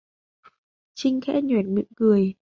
Trinh 0.97 1.21
khẽ 1.21 1.41
nhoẻn 1.41 1.75
miệng 1.75 1.93
cười 1.95 2.33